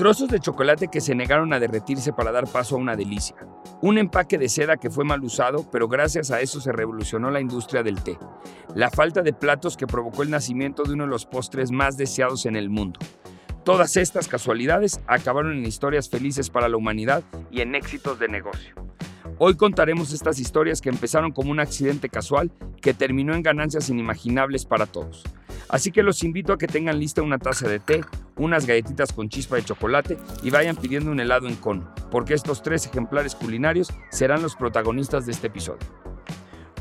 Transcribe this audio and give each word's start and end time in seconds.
Trozos 0.00 0.30
de 0.30 0.40
chocolate 0.40 0.88
que 0.88 1.02
se 1.02 1.14
negaron 1.14 1.52
a 1.52 1.60
derretirse 1.60 2.14
para 2.14 2.32
dar 2.32 2.48
paso 2.48 2.74
a 2.74 2.78
una 2.78 2.96
delicia. 2.96 3.36
Un 3.82 3.98
empaque 3.98 4.38
de 4.38 4.48
seda 4.48 4.78
que 4.78 4.88
fue 4.88 5.04
mal 5.04 5.22
usado, 5.22 5.70
pero 5.70 5.88
gracias 5.88 6.30
a 6.30 6.40
eso 6.40 6.58
se 6.58 6.72
revolucionó 6.72 7.30
la 7.30 7.38
industria 7.38 7.82
del 7.82 8.02
té. 8.02 8.16
La 8.74 8.88
falta 8.88 9.20
de 9.20 9.34
platos 9.34 9.76
que 9.76 9.86
provocó 9.86 10.22
el 10.22 10.30
nacimiento 10.30 10.84
de 10.84 10.94
uno 10.94 11.04
de 11.04 11.10
los 11.10 11.26
postres 11.26 11.70
más 11.70 11.98
deseados 11.98 12.46
en 12.46 12.56
el 12.56 12.70
mundo. 12.70 12.98
Todas 13.62 13.98
estas 13.98 14.26
casualidades 14.26 15.02
acabaron 15.06 15.52
en 15.52 15.66
historias 15.66 16.08
felices 16.08 16.48
para 16.48 16.70
la 16.70 16.78
humanidad 16.78 17.22
y 17.50 17.60
en 17.60 17.74
éxitos 17.74 18.18
de 18.18 18.28
negocio. 18.28 18.74
Hoy 19.36 19.54
contaremos 19.56 20.14
estas 20.14 20.38
historias 20.38 20.80
que 20.80 20.88
empezaron 20.88 21.30
como 21.30 21.50
un 21.50 21.60
accidente 21.60 22.08
casual 22.08 22.50
que 22.80 22.94
terminó 22.94 23.34
en 23.34 23.42
ganancias 23.42 23.90
inimaginables 23.90 24.64
para 24.64 24.86
todos. 24.86 25.24
Así 25.70 25.92
que 25.92 26.02
los 26.02 26.24
invito 26.24 26.52
a 26.52 26.58
que 26.58 26.66
tengan 26.66 26.98
lista 26.98 27.22
una 27.22 27.38
taza 27.38 27.68
de 27.68 27.78
té, 27.78 28.00
unas 28.36 28.66
galletitas 28.66 29.12
con 29.12 29.28
chispa 29.28 29.54
de 29.54 29.62
chocolate 29.62 30.18
y 30.42 30.50
vayan 30.50 30.74
pidiendo 30.74 31.12
un 31.12 31.20
helado 31.20 31.46
en 31.46 31.54
cono, 31.54 31.94
porque 32.10 32.34
estos 32.34 32.60
tres 32.62 32.86
ejemplares 32.86 33.36
culinarios 33.36 33.92
serán 34.10 34.42
los 34.42 34.56
protagonistas 34.56 35.26
de 35.26 35.32
este 35.32 35.46
episodio. 35.46 35.86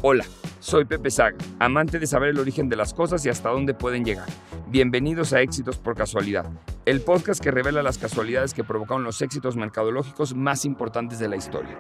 Hola, 0.02 0.26
soy 0.60 0.86
Pepe 0.86 1.12
Saga, 1.12 1.38
amante 1.60 2.00
de 2.00 2.08
saber 2.08 2.30
el 2.30 2.40
origen 2.40 2.68
de 2.68 2.78
las 2.78 2.96
cosas 2.96 3.24
y 3.26 3.30
hasta 3.30 3.50
dónde 3.50 3.76
pueden 3.76 4.04
llegar. 4.04 4.28
Bienvenidos 4.70 5.34
a 5.34 5.42
Éxitos 5.42 5.78
por 5.78 5.96
Casualidad, 5.96 6.50
el 6.86 7.02
podcast 7.02 7.44
que 7.44 7.52
revela 7.52 7.84
las 7.84 8.00
casualidades 8.00 8.56
que 8.56 8.64
provocaron 8.64 9.04
los 9.04 9.22
éxitos 9.22 9.56
mercadológicos 9.56 10.34
más 10.34 10.66
importantes 10.66 11.20
de 11.20 11.28
la 11.28 11.36
historia. 11.36 11.78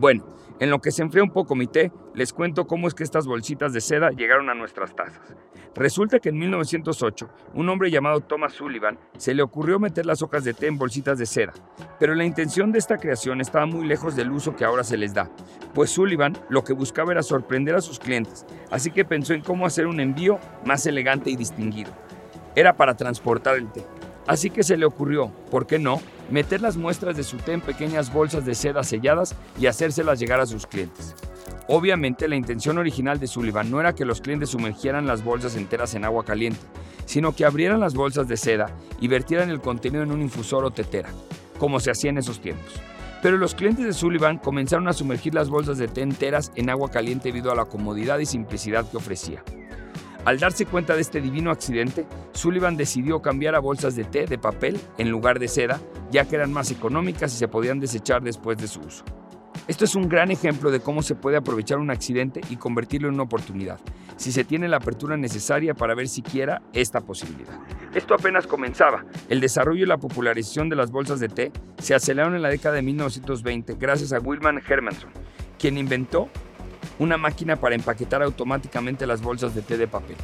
Bueno, 0.00 0.24
en 0.60 0.70
lo 0.70 0.80
que 0.80 0.92
se 0.92 1.02
enfría 1.02 1.22
un 1.22 1.30
poco 1.30 1.54
mi 1.54 1.66
té, 1.66 1.92
les 2.14 2.32
cuento 2.32 2.66
cómo 2.66 2.88
es 2.88 2.94
que 2.94 3.04
estas 3.04 3.26
bolsitas 3.26 3.74
de 3.74 3.82
seda 3.82 4.08
llegaron 4.08 4.48
a 4.48 4.54
nuestras 4.54 4.96
tazas. 4.96 5.36
Resulta 5.74 6.20
que 6.20 6.30
en 6.30 6.38
1908, 6.38 7.28
un 7.52 7.68
hombre 7.68 7.90
llamado 7.90 8.22
Thomas 8.22 8.54
Sullivan 8.54 8.98
se 9.18 9.34
le 9.34 9.42
ocurrió 9.42 9.78
meter 9.78 10.06
las 10.06 10.22
hojas 10.22 10.42
de 10.42 10.54
té 10.54 10.68
en 10.68 10.78
bolsitas 10.78 11.18
de 11.18 11.26
seda, 11.26 11.52
pero 11.98 12.14
la 12.14 12.24
intención 12.24 12.72
de 12.72 12.78
esta 12.78 12.96
creación 12.96 13.42
estaba 13.42 13.66
muy 13.66 13.86
lejos 13.86 14.16
del 14.16 14.30
uso 14.30 14.56
que 14.56 14.64
ahora 14.64 14.84
se 14.84 14.96
les 14.96 15.12
da, 15.12 15.28
pues 15.74 15.90
Sullivan 15.90 16.32
lo 16.48 16.64
que 16.64 16.72
buscaba 16.72 17.12
era 17.12 17.22
sorprender 17.22 17.74
a 17.74 17.82
sus 17.82 17.98
clientes, 17.98 18.46
así 18.70 18.90
que 18.90 19.04
pensó 19.04 19.34
en 19.34 19.42
cómo 19.42 19.66
hacer 19.66 19.86
un 19.86 20.00
envío 20.00 20.38
más 20.64 20.86
elegante 20.86 21.28
y 21.28 21.36
distinguido. 21.36 21.92
Era 22.56 22.74
para 22.74 22.96
transportar 22.96 23.56
el 23.56 23.70
té. 23.70 23.84
Así 24.26 24.50
que 24.50 24.62
se 24.62 24.76
le 24.76 24.86
ocurrió, 24.86 25.32
¿por 25.50 25.66
qué 25.66 25.78
no?, 25.78 26.00
meter 26.30 26.60
las 26.60 26.76
muestras 26.76 27.16
de 27.16 27.24
su 27.24 27.38
té 27.38 27.52
en 27.52 27.60
pequeñas 27.60 28.12
bolsas 28.12 28.44
de 28.44 28.54
seda 28.54 28.84
selladas 28.84 29.34
y 29.58 29.66
hacérselas 29.66 30.20
llegar 30.20 30.40
a 30.40 30.46
sus 30.46 30.66
clientes. 30.66 31.14
Obviamente 31.66 32.28
la 32.28 32.36
intención 32.36 32.78
original 32.78 33.18
de 33.18 33.26
Sullivan 33.26 33.70
no 33.70 33.80
era 33.80 33.94
que 33.94 34.04
los 34.04 34.20
clientes 34.20 34.50
sumergieran 34.50 35.06
las 35.06 35.24
bolsas 35.24 35.56
enteras 35.56 35.94
en 35.94 36.04
agua 36.04 36.24
caliente, 36.24 36.60
sino 37.06 37.34
que 37.34 37.44
abrieran 37.44 37.80
las 37.80 37.94
bolsas 37.94 38.28
de 38.28 38.36
seda 38.36 38.70
y 39.00 39.08
vertieran 39.08 39.50
el 39.50 39.60
contenido 39.60 40.02
en 40.02 40.12
un 40.12 40.22
infusor 40.22 40.64
o 40.64 40.70
tetera, 40.70 41.08
como 41.58 41.80
se 41.80 41.90
hacía 41.90 42.10
en 42.10 42.18
esos 42.18 42.40
tiempos. 42.40 42.74
Pero 43.22 43.36
los 43.36 43.54
clientes 43.54 43.84
de 43.84 43.92
Sullivan 43.92 44.38
comenzaron 44.38 44.88
a 44.88 44.92
sumergir 44.92 45.34
las 45.34 45.50
bolsas 45.50 45.78
de 45.78 45.88
té 45.88 46.02
enteras 46.02 46.52
en 46.54 46.70
agua 46.70 46.90
caliente 46.90 47.28
debido 47.28 47.52
a 47.52 47.56
la 47.56 47.66
comodidad 47.66 48.18
y 48.18 48.26
simplicidad 48.26 48.88
que 48.90 48.96
ofrecía. 48.96 49.42
Al 50.24 50.38
darse 50.38 50.66
cuenta 50.66 50.94
de 50.94 51.00
este 51.00 51.20
divino 51.20 51.50
accidente, 51.50 52.06
Sullivan 52.32 52.76
decidió 52.76 53.22
cambiar 53.22 53.54
a 53.54 53.58
bolsas 53.58 53.96
de 53.96 54.04
té 54.04 54.26
de 54.26 54.36
papel 54.36 54.78
en 54.98 55.10
lugar 55.10 55.38
de 55.38 55.48
seda, 55.48 55.80
ya 56.10 56.26
que 56.26 56.36
eran 56.36 56.52
más 56.52 56.70
económicas 56.70 57.32
y 57.34 57.38
se 57.38 57.48
podían 57.48 57.80
desechar 57.80 58.22
después 58.22 58.58
de 58.58 58.68
su 58.68 58.80
uso. 58.80 59.04
Esto 59.66 59.84
es 59.84 59.94
un 59.94 60.08
gran 60.08 60.30
ejemplo 60.30 60.70
de 60.70 60.80
cómo 60.80 61.02
se 61.02 61.14
puede 61.14 61.36
aprovechar 61.36 61.78
un 61.78 61.90
accidente 61.90 62.40
y 62.50 62.56
convertirlo 62.56 63.08
en 63.08 63.14
una 63.14 63.22
oportunidad, 63.22 63.78
si 64.16 64.30
se 64.30 64.44
tiene 64.44 64.68
la 64.68 64.76
apertura 64.76 65.16
necesaria 65.16 65.74
para 65.74 65.94
ver 65.94 66.08
siquiera 66.08 66.60
esta 66.72 67.00
posibilidad. 67.00 67.58
Esto 67.94 68.14
apenas 68.14 68.46
comenzaba. 68.46 69.04
El 69.28 69.40
desarrollo 69.40 69.84
y 69.84 69.88
la 69.88 69.98
popularización 69.98 70.68
de 70.68 70.76
las 70.76 70.90
bolsas 70.90 71.20
de 71.20 71.28
té 71.28 71.52
se 71.78 71.94
aceleraron 71.94 72.34
en 72.34 72.42
la 72.42 72.48
década 72.50 72.74
de 72.74 72.82
1920 72.82 73.76
gracias 73.78 74.12
a 74.12 74.18
Wilman 74.18 74.60
Hermanson, 74.68 75.10
quien 75.58 75.78
inventó 75.78 76.28
una 76.98 77.16
máquina 77.16 77.56
para 77.56 77.74
empaquetar 77.74 78.22
automáticamente 78.22 79.06
las 79.06 79.22
bolsas 79.22 79.54
de 79.54 79.62
té 79.62 79.76
de 79.76 79.88
papel. 79.88 80.16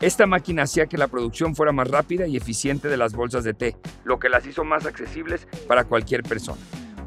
Esta 0.00 0.26
máquina 0.26 0.64
hacía 0.64 0.86
que 0.86 0.98
la 0.98 1.08
producción 1.08 1.54
fuera 1.54 1.72
más 1.72 1.88
rápida 1.88 2.26
y 2.26 2.36
eficiente 2.36 2.88
de 2.88 2.96
las 2.96 3.14
bolsas 3.14 3.44
de 3.44 3.54
té, 3.54 3.76
lo 4.04 4.18
que 4.18 4.28
las 4.28 4.46
hizo 4.46 4.64
más 4.64 4.86
accesibles 4.86 5.46
para 5.66 5.84
cualquier 5.84 6.22
persona. 6.22 6.60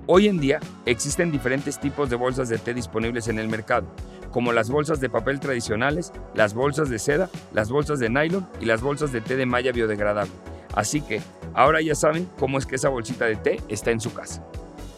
Hoy 0.07 0.27
en 0.27 0.39
día 0.39 0.61
existen 0.85 1.31
diferentes 1.31 1.79
tipos 1.79 2.09
de 2.09 2.15
bolsas 2.15 2.47
de 2.47 2.57
té 2.57 2.73
disponibles 2.73 3.27
en 3.27 3.39
el 3.39 3.49
mercado, 3.49 3.93
como 4.31 4.53
las 4.53 4.69
bolsas 4.69 5.01
de 5.01 5.09
papel 5.09 5.39
tradicionales, 5.41 6.13
las 6.33 6.53
bolsas 6.53 6.89
de 6.89 6.97
seda, 6.97 7.29
las 7.53 7.69
bolsas 7.69 7.99
de 7.99 8.09
nylon 8.09 8.47
y 8.61 8.65
las 8.65 8.81
bolsas 8.81 9.11
de 9.11 9.19
té 9.19 9.35
de 9.35 9.45
malla 9.45 9.73
biodegradable. 9.73 10.31
Así 10.73 11.01
que 11.01 11.21
ahora 11.53 11.81
ya 11.81 11.93
saben 11.93 12.29
cómo 12.39 12.57
es 12.57 12.65
que 12.65 12.75
esa 12.77 12.87
bolsita 12.87 13.25
de 13.25 13.35
té 13.35 13.61
está 13.67 13.91
en 13.91 13.99
su 13.99 14.13
casa. 14.13 14.45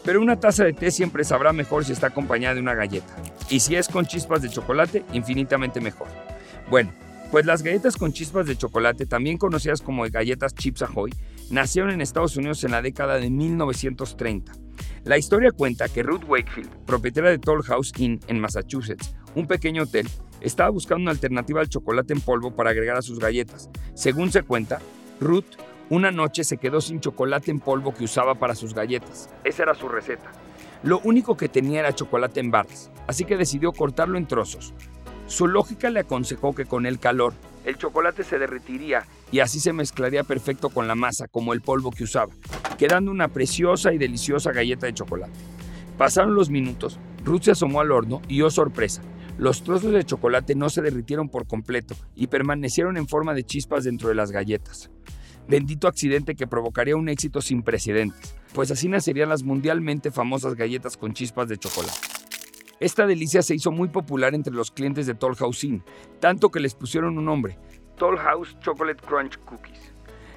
Pero 0.04 0.20
una 0.20 0.38
taza 0.38 0.64
de 0.64 0.72
té 0.72 0.90
siempre 0.90 1.24
sabrá 1.24 1.52
mejor 1.52 1.84
si 1.84 1.92
está 1.92 2.06
acompañada 2.06 2.54
de 2.54 2.60
una 2.60 2.74
galleta. 2.74 3.14
Y 3.50 3.60
si 3.60 3.74
es 3.74 3.88
con 3.88 4.06
chispas 4.06 4.42
de 4.42 4.48
chocolate, 4.48 5.04
infinitamente 5.12 5.80
mejor. 5.80 6.06
Bueno, 6.70 6.92
pues 7.30 7.44
las 7.44 7.62
galletas 7.62 7.96
con 7.96 8.12
chispas 8.12 8.46
de 8.46 8.56
chocolate, 8.56 9.06
también 9.06 9.38
conocidas 9.38 9.82
como 9.82 10.04
galletas 10.08 10.54
Chips 10.54 10.82
Ahoy, 10.82 11.12
nacieron 11.50 11.90
en 11.90 12.00
Estados 12.00 12.36
Unidos 12.36 12.62
en 12.64 12.70
la 12.70 12.80
década 12.80 13.18
de 13.18 13.28
1930. 13.28 14.52
La 15.04 15.18
historia 15.18 15.50
cuenta 15.50 15.88
que 15.88 16.02
Ruth 16.02 16.24
Wakefield, 16.28 16.70
propietaria 16.86 17.30
de 17.30 17.38
Toll 17.38 17.62
House 17.64 17.92
Inn 17.98 18.20
en 18.28 18.40
Massachusetts, 18.40 19.14
un 19.34 19.46
pequeño 19.46 19.82
hotel, 19.82 20.08
estaba 20.40 20.70
buscando 20.70 21.02
una 21.02 21.10
alternativa 21.10 21.60
al 21.60 21.68
chocolate 21.68 22.12
en 22.12 22.20
polvo 22.20 22.54
para 22.54 22.70
agregar 22.70 22.96
a 22.96 23.02
sus 23.02 23.18
galletas. 23.18 23.68
Según 23.94 24.30
se 24.30 24.42
cuenta, 24.42 24.80
Ruth 25.20 25.56
una 25.90 26.12
noche 26.12 26.44
se 26.44 26.56
quedó 26.56 26.80
sin 26.80 27.00
chocolate 27.00 27.50
en 27.50 27.58
polvo 27.58 27.92
que 27.92 28.04
usaba 28.04 28.36
para 28.36 28.54
sus 28.54 28.74
galletas. 28.74 29.28
Esa 29.42 29.64
era 29.64 29.74
su 29.74 29.88
receta. 29.88 30.30
Lo 30.82 31.00
único 31.00 31.36
que 31.36 31.50
tenía 31.50 31.80
era 31.80 31.94
chocolate 31.94 32.40
en 32.40 32.50
barras, 32.50 32.90
así 33.06 33.24
que 33.24 33.36
decidió 33.36 33.72
cortarlo 33.72 34.16
en 34.16 34.26
trozos. 34.26 34.72
Su 35.26 35.46
lógica 35.46 35.90
le 35.90 36.00
aconsejó 36.00 36.54
que 36.54 36.64
con 36.64 36.86
el 36.86 36.98
calor, 36.98 37.34
el 37.66 37.76
chocolate 37.76 38.24
se 38.24 38.38
derretiría 38.38 39.06
y 39.30 39.40
así 39.40 39.60
se 39.60 39.74
mezclaría 39.74 40.24
perfecto 40.24 40.70
con 40.70 40.88
la 40.88 40.94
masa, 40.94 41.28
como 41.28 41.52
el 41.52 41.60
polvo 41.60 41.90
que 41.90 42.04
usaba, 42.04 42.32
quedando 42.78 43.10
una 43.10 43.28
preciosa 43.28 43.92
y 43.92 43.98
deliciosa 43.98 44.52
galleta 44.52 44.86
de 44.86 44.94
chocolate. 44.94 45.38
Pasaron 45.98 46.34
los 46.34 46.48
minutos, 46.48 46.98
Ruth 47.24 47.42
se 47.42 47.50
asomó 47.50 47.80
al 47.80 47.92
horno 47.92 48.22
y, 48.26 48.40
oh 48.40 48.50
sorpresa, 48.50 49.02
los 49.36 49.62
trozos 49.62 49.92
de 49.92 50.04
chocolate 50.04 50.54
no 50.54 50.70
se 50.70 50.80
derritieron 50.80 51.28
por 51.28 51.46
completo 51.46 51.94
y 52.16 52.28
permanecieron 52.28 52.96
en 52.96 53.06
forma 53.06 53.34
de 53.34 53.44
chispas 53.44 53.84
dentro 53.84 54.08
de 54.08 54.14
las 54.14 54.30
galletas. 54.30 54.90
Bendito 55.50 55.88
accidente 55.88 56.36
que 56.36 56.46
provocaría 56.46 56.94
un 56.94 57.08
éxito 57.08 57.42
sin 57.42 57.64
precedentes, 57.64 58.36
pues 58.54 58.70
así 58.70 58.88
nacerían 58.88 59.30
las 59.30 59.42
mundialmente 59.42 60.12
famosas 60.12 60.54
galletas 60.54 60.96
con 60.96 61.12
chispas 61.12 61.48
de 61.48 61.58
chocolate. 61.58 61.98
Esta 62.78 63.04
delicia 63.04 63.42
se 63.42 63.56
hizo 63.56 63.72
muy 63.72 63.88
popular 63.88 64.36
entre 64.36 64.54
los 64.54 64.70
clientes 64.70 65.08
de 65.08 65.14
Toll 65.14 65.34
House 65.34 65.64
Inn, 65.64 65.82
tanto 66.20 66.52
que 66.52 66.60
les 66.60 66.76
pusieron 66.76 67.18
un 67.18 67.24
nombre, 67.24 67.58
Toll 67.96 68.16
House 68.18 68.56
Chocolate 68.60 69.04
Crunch 69.04 69.38
Cookies. 69.38 69.92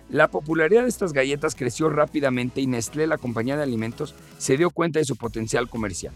La 0.09 0.31
popularidad 0.31 0.81
de 0.81 0.89
estas 0.89 1.13
galletas 1.13 1.53
creció 1.53 1.89
rápidamente 1.89 2.59
y 2.59 2.65
Nestlé, 2.65 3.05
la 3.05 3.19
compañía 3.19 3.55
de 3.55 3.61
alimentos, 3.61 4.15
se 4.39 4.57
dio 4.57 4.71
cuenta 4.71 4.97
de 4.97 5.05
su 5.05 5.15
potencial 5.15 5.69
comercial. 5.69 6.15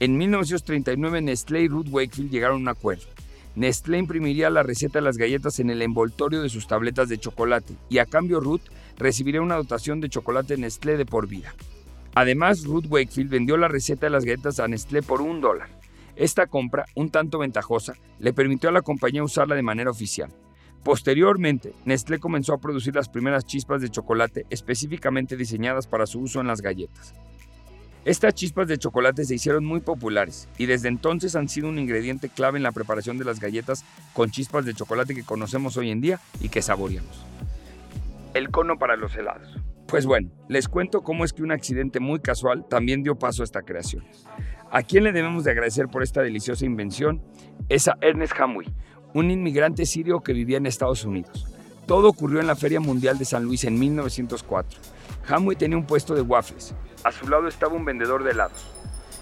En 0.00 0.18
1939 0.18 1.22
Nestlé 1.22 1.62
y 1.62 1.68
Ruth 1.68 1.86
Wakefield 1.88 2.32
llegaron 2.32 2.56
a 2.56 2.60
un 2.62 2.68
acuerdo. 2.68 3.04
Nestlé 3.56 3.98
imprimiría 3.98 4.50
la 4.50 4.64
receta 4.64 4.98
de 4.98 5.04
las 5.04 5.16
galletas 5.16 5.60
en 5.60 5.70
el 5.70 5.80
envoltorio 5.82 6.42
de 6.42 6.48
sus 6.48 6.66
tabletas 6.66 7.08
de 7.08 7.18
chocolate 7.18 7.74
y 7.88 7.98
a 7.98 8.06
cambio 8.06 8.40
Ruth 8.40 8.62
recibiría 8.98 9.42
una 9.42 9.54
dotación 9.54 10.00
de 10.00 10.08
chocolate 10.08 10.56
Nestlé 10.56 10.96
de 10.96 11.06
por 11.06 11.28
vida. 11.28 11.54
Además, 12.16 12.64
Ruth 12.64 12.86
Wakefield 12.88 13.30
vendió 13.30 13.56
la 13.56 13.68
receta 13.68 14.06
de 14.06 14.10
las 14.10 14.24
galletas 14.24 14.58
a 14.58 14.66
Nestlé 14.66 15.02
por 15.02 15.20
un 15.20 15.40
dólar. 15.40 15.68
Esta 16.16 16.46
compra, 16.46 16.86
un 16.94 17.10
tanto 17.10 17.38
ventajosa, 17.38 17.94
le 18.18 18.32
permitió 18.32 18.70
a 18.70 18.72
la 18.72 18.82
compañía 18.82 19.24
usarla 19.24 19.54
de 19.54 19.62
manera 19.62 19.90
oficial. 19.90 20.32
Posteriormente, 20.82 21.72
Nestlé 21.84 22.18
comenzó 22.18 22.54
a 22.54 22.60
producir 22.60 22.94
las 22.94 23.08
primeras 23.08 23.46
chispas 23.46 23.80
de 23.80 23.88
chocolate 23.88 24.46
específicamente 24.50 25.36
diseñadas 25.36 25.86
para 25.86 26.06
su 26.06 26.20
uso 26.20 26.40
en 26.40 26.46
las 26.48 26.60
galletas. 26.60 27.14
Estas 28.04 28.34
chispas 28.34 28.68
de 28.68 28.76
chocolate 28.76 29.24
se 29.24 29.34
hicieron 29.34 29.64
muy 29.64 29.80
populares 29.80 30.46
y 30.58 30.66
desde 30.66 30.88
entonces 30.88 31.36
han 31.36 31.48
sido 31.48 31.70
un 31.70 31.78
ingrediente 31.78 32.28
clave 32.28 32.58
en 32.58 32.62
la 32.62 32.72
preparación 32.72 33.16
de 33.16 33.24
las 33.24 33.40
galletas 33.40 33.82
con 34.12 34.30
chispas 34.30 34.66
de 34.66 34.74
chocolate 34.74 35.14
que 35.14 35.24
conocemos 35.24 35.78
hoy 35.78 35.90
en 35.90 36.02
día 36.02 36.20
y 36.42 36.50
que 36.50 36.60
saboreamos. 36.60 37.24
El 38.34 38.50
cono 38.50 38.78
para 38.78 38.96
los 38.96 39.16
helados. 39.16 39.58
Pues 39.86 40.04
bueno, 40.04 40.28
les 40.48 40.68
cuento 40.68 41.02
cómo 41.02 41.24
es 41.24 41.32
que 41.32 41.42
un 41.42 41.52
accidente 41.52 41.98
muy 41.98 42.20
casual 42.20 42.66
también 42.68 43.02
dio 43.02 43.18
paso 43.18 43.42
a 43.42 43.44
esta 43.44 43.62
creación. 43.62 44.04
A 44.70 44.82
quien 44.82 45.04
le 45.04 45.12
debemos 45.12 45.44
de 45.44 45.52
agradecer 45.52 45.88
por 45.88 46.02
esta 46.02 46.20
deliciosa 46.20 46.66
invención 46.66 47.22
es 47.70 47.88
a 47.88 47.96
Ernest 48.02 48.34
Hamwi, 48.38 48.66
un 49.14 49.30
inmigrante 49.30 49.86
sirio 49.86 50.20
que 50.20 50.34
vivía 50.34 50.58
en 50.58 50.66
Estados 50.66 51.06
Unidos. 51.06 51.53
Todo 51.86 52.08
ocurrió 52.08 52.40
en 52.40 52.46
la 52.46 52.56
Feria 52.56 52.80
Mundial 52.80 53.18
de 53.18 53.24
San 53.24 53.44
Luis 53.44 53.64
en 53.64 53.78
1904. 53.78 54.80
Hamwi 55.28 55.56
tenía 55.56 55.76
un 55.76 55.86
puesto 55.86 56.14
de 56.14 56.22
waffles 56.22 56.74
a 57.04 57.12
su 57.12 57.28
lado 57.28 57.46
estaba 57.46 57.74
un 57.74 57.84
vendedor 57.84 58.24
de 58.24 58.30
helados. 58.30 58.64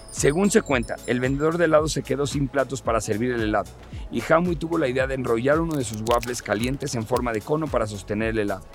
Según 0.09 0.49
se 0.49 0.61
cuenta, 0.61 0.95
el 1.05 1.19
vendedor 1.19 1.57
de 1.57 1.65
helados 1.65 1.91
se 1.91 2.01
quedó 2.01 2.25
sin 2.25 2.47
platos 2.47 2.81
para 2.81 3.01
servir 3.01 3.31
el 3.31 3.41
helado, 3.41 3.69
y 4.09 4.21
Hamwi 4.21 4.55
tuvo 4.55 4.77
la 4.77 4.87
idea 4.87 5.05
de 5.05 5.15
enrollar 5.15 5.59
uno 5.59 5.75
de 5.75 5.83
sus 5.83 6.01
waffles 6.01 6.41
calientes 6.41 6.95
en 6.95 7.05
forma 7.05 7.33
de 7.33 7.41
cono 7.41 7.67
para 7.67 7.87
sostener 7.87 8.29
el 8.29 8.39
helado. 8.39 8.65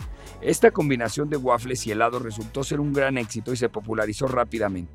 Esta 0.43 0.71
combinación 0.71 1.31
de 1.31 1.37
waffles 1.37 1.87
y 1.87 1.93
helado 1.93 2.19
resultó 2.19 2.63
ser 2.65 2.81
un 2.81 2.93
gran 2.93 3.17
éxito 3.19 3.53
y 3.53 3.57
se 3.57 3.69
popularizó 3.69 4.29
rápidamente. 4.29 4.93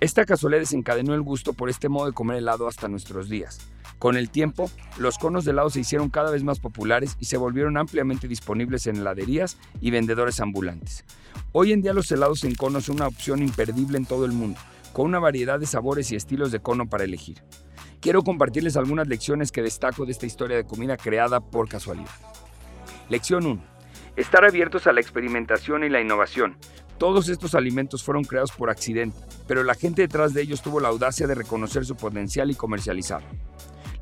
Esta 0.00 0.24
casualidad 0.24 0.60
desencadenó 0.60 1.12
el 1.12 1.20
gusto 1.20 1.52
por 1.52 1.68
este 1.68 1.90
modo 1.90 2.06
de 2.06 2.14
comer 2.14 2.38
helado 2.38 2.66
hasta 2.66 2.88
nuestros 2.88 3.28
días. 3.28 3.60
Con 3.98 4.16
el 4.16 4.30
tiempo, 4.30 4.70
los 4.96 5.18
conos 5.18 5.44
de 5.44 5.50
helado 5.50 5.68
se 5.68 5.80
hicieron 5.80 6.08
cada 6.08 6.30
vez 6.30 6.42
más 6.42 6.58
populares 6.58 7.18
y 7.20 7.26
se 7.26 7.36
volvieron 7.36 7.76
ampliamente 7.76 8.26
disponibles 8.26 8.86
en 8.86 8.96
heladerías 8.96 9.58
y 9.78 9.90
vendedores 9.90 10.40
ambulantes. 10.40 11.04
Hoy 11.52 11.72
en 11.72 11.82
día 11.82 11.92
los 11.92 12.10
helados 12.10 12.44
en 12.44 12.54
cono 12.54 12.80
son 12.80 12.96
una 12.96 13.08
opción 13.08 13.42
imperdible 13.42 13.98
en 13.98 14.06
todo 14.06 14.24
el 14.24 14.32
mundo, 14.32 14.58
con 14.94 15.04
una 15.04 15.18
variedad 15.18 15.60
de 15.60 15.66
sabores 15.66 16.10
y 16.12 16.16
estilos 16.16 16.50
de 16.50 16.60
cono 16.60 16.88
para 16.88 17.04
elegir. 17.04 17.42
Quiero 18.00 18.22
compartirles 18.22 18.78
algunas 18.78 19.06
lecciones 19.06 19.52
que 19.52 19.60
destaco 19.60 20.06
de 20.06 20.12
esta 20.12 20.24
historia 20.24 20.56
de 20.56 20.64
comida 20.64 20.96
creada 20.96 21.40
por 21.40 21.68
casualidad. 21.68 22.08
Lección 23.10 23.44
1. 23.44 23.79
Estar 24.16 24.44
abiertos 24.44 24.86
a 24.86 24.92
la 24.92 25.00
experimentación 25.00 25.84
y 25.84 25.88
la 25.88 26.00
innovación. 26.00 26.56
Todos 26.98 27.28
estos 27.28 27.54
alimentos 27.54 28.02
fueron 28.02 28.24
creados 28.24 28.52
por 28.52 28.68
accidente, 28.68 29.16
pero 29.48 29.62
la 29.64 29.74
gente 29.74 30.02
detrás 30.02 30.34
de 30.34 30.42
ellos 30.42 30.60
tuvo 30.62 30.80
la 30.80 30.88
audacia 30.88 31.26
de 31.26 31.34
reconocer 31.34 31.84
su 31.86 31.96
potencial 31.96 32.50
y 32.50 32.54
comercializarlo. 32.54 33.28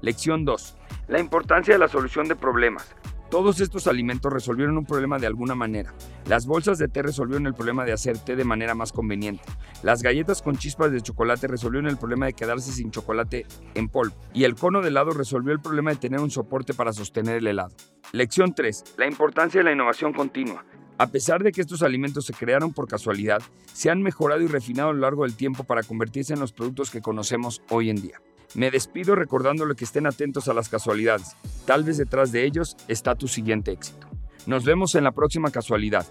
Lección 0.01 0.45
2. 0.45 0.77
La 1.09 1.21
importancia 1.21 1.75
de 1.75 1.79
la 1.79 1.89
solución 1.89 2.27
de 2.27 2.37
problemas. 2.37 2.95
Todos 3.31 3.61
estos 3.61 3.87
alimentos 3.87 4.33
resolvieron 4.33 4.79
un 4.79 4.87
problema 4.87 5.19
de 5.19 5.27
alguna 5.27 5.55
manera. 5.55 5.93
Las 6.27 6.47
bolsas 6.47 6.79
de 6.79 6.89
té 6.89 7.03
resolvieron 7.03 7.47
el 7.47 7.53
problema 7.53 7.85
de 7.85 7.93
hacer 7.93 8.17
té 8.17 8.37
de 8.37 8.45
manera 8.45 8.75
más 8.75 8.91
conveniente. 8.91 9.45
Las 9.83 10.03
galletas 10.03 10.41
con 10.41 10.57
chispas 10.57 10.93
de 10.93 11.03
chocolate 11.03 11.47
resolvieron 11.47 11.91
el 11.91 11.99
problema 11.99 12.25
de 12.25 12.33
quedarse 12.33 12.73
sin 12.73 12.91
chocolate 12.91 13.45
en 13.75 13.89
polvo. 13.89 14.17
Y 14.33 14.45
el 14.45 14.55
cono 14.55 14.81
de 14.81 14.89
helado 14.89 15.11
resolvió 15.11 15.53
el 15.53 15.61
problema 15.61 15.91
de 15.91 15.97
tener 15.97 16.21
un 16.21 16.31
soporte 16.31 16.73
para 16.73 16.95
sostener 16.95 17.37
el 17.37 17.47
helado. 17.47 17.77
Lección 18.13 18.55
3. 18.55 18.95
La 18.97 19.07
importancia 19.07 19.61
de 19.61 19.65
la 19.65 19.73
innovación 19.73 20.15
continua. 20.15 20.65
A 20.97 21.09
pesar 21.09 21.43
de 21.43 21.53
que 21.53 21.61
estos 21.61 21.83
alimentos 21.83 22.25
se 22.25 22.33
crearon 22.33 22.73
por 22.73 22.89
casualidad, 22.89 23.43
se 23.73 23.91
han 23.91 24.03
mejorado 24.03 24.41
y 24.41 24.47
refinado 24.47 24.89
a 24.89 24.93
lo 24.95 25.01
largo 25.01 25.25
del 25.25 25.37
tiempo 25.37 25.65
para 25.65 25.83
convertirse 25.83 26.33
en 26.33 26.41
los 26.41 26.53
productos 26.53 26.91
que 26.91 27.03
conocemos 27.03 27.63
hoy 27.69 27.91
en 27.91 28.01
día. 28.01 28.21
Me 28.55 28.71
despido 28.71 29.15
recordándole 29.15 29.75
que 29.75 29.85
estén 29.85 30.07
atentos 30.07 30.49
a 30.49 30.55
las 30.55 30.69
casualidades. 30.69 31.37
Tal 31.67 31.85
vez 31.85 31.99
detrás 31.99 32.33
de 32.33 32.45
ellos 32.45 32.77
está 32.89 33.15
tu 33.15 33.29
siguiente 33.29 33.73
éxito. 33.73 34.07
Nos 34.47 34.65
vemos 34.65 34.95
en 34.95 35.05
la 35.05 35.13
próxima 35.13 35.51
casualidad. 35.51 36.07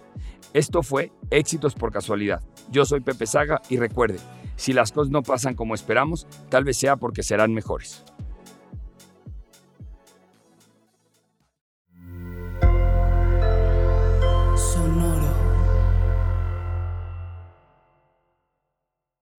Esto 0.54 0.84
fue 0.84 1.12
Éxitos 1.31 1.74
por 1.74 1.92
Casualidad. 1.92 2.42
Yo 2.69 2.86
soy 2.86 3.01
Pepe 3.01 3.25
Saga 3.25 3.62
y 3.69 3.78
recuerde, 3.78 4.19
si 4.56 4.74
las 4.74 4.92
cosas 4.92 5.12
no 5.12 5.24
pasan 5.24 5.56
como 5.56 5.74
esperamos, 5.74 6.28
tal 6.50 6.63
vez 6.63 6.78
sea 6.78 6.98
porque 6.98 7.24
serán 7.24 7.54
mejores. 7.54 8.04